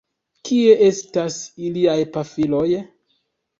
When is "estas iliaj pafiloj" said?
0.85-2.67